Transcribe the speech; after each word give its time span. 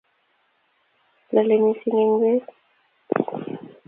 lolei 1.33 1.61
mising 1.65 1.97
eng' 2.03 2.13
ya 2.13 2.19
beet 2.21 2.45